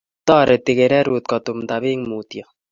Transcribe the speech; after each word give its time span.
Toreti 0.29 0.71
kererut 0.79 1.25
kutumta 1.29 1.75
beek 1.83 2.01
mutyo 2.09 2.45